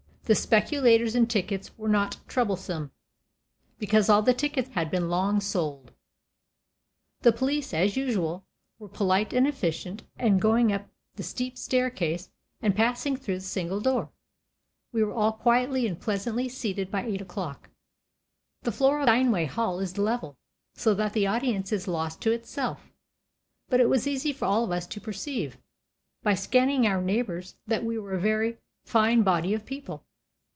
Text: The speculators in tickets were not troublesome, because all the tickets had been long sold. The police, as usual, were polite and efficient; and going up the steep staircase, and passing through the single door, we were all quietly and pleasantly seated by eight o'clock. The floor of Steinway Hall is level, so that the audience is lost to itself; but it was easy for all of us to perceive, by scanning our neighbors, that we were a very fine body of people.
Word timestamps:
The 0.25 0.35
speculators 0.35 1.13
in 1.13 1.27
tickets 1.27 1.77
were 1.77 1.89
not 1.89 2.15
troublesome, 2.29 2.91
because 3.79 4.07
all 4.07 4.21
the 4.21 4.33
tickets 4.33 4.69
had 4.69 4.89
been 4.89 5.09
long 5.09 5.41
sold. 5.41 5.91
The 7.19 7.33
police, 7.33 7.73
as 7.73 7.97
usual, 7.97 8.45
were 8.79 8.87
polite 8.87 9.33
and 9.33 9.45
efficient; 9.45 10.03
and 10.17 10.39
going 10.41 10.71
up 10.71 10.87
the 11.15 11.23
steep 11.23 11.57
staircase, 11.57 12.29
and 12.61 12.73
passing 12.77 13.17
through 13.17 13.39
the 13.39 13.41
single 13.41 13.81
door, 13.81 14.09
we 14.93 15.03
were 15.03 15.11
all 15.13 15.33
quietly 15.33 15.85
and 15.85 15.99
pleasantly 15.99 16.47
seated 16.47 16.89
by 16.89 17.03
eight 17.03 17.19
o'clock. 17.19 17.69
The 18.61 18.71
floor 18.71 18.99
of 19.01 19.05
Steinway 19.09 19.47
Hall 19.47 19.81
is 19.81 19.97
level, 19.97 20.37
so 20.73 20.93
that 20.93 21.11
the 21.11 21.27
audience 21.27 21.73
is 21.73 21.89
lost 21.89 22.21
to 22.21 22.31
itself; 22.31 22.89
but 23.67 23.81
it 23.81 23.89
was 23.89 24.07
easy 24.07 24.31
for 24.31 24.45
all 24.45 24.63
of 24.63 24.71
us 24.71 24.87
to 24.87 25.01
perceive, 25.01 25.57
by 26.23 26.35
scanning 26.35 26.87
our 26.87 27.01
neighbors, 27.01 27.57
that 27.67 27.83
we 27.83 27.97
were 27.99 28.13
a 28.13 28.19
very 28.21 28.59
fine 28.85 29.23
body 29.23 29.53
of 29.53 29.65
people. 29.65 30.05